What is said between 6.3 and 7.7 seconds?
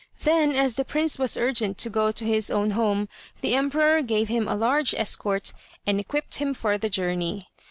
him for the journey.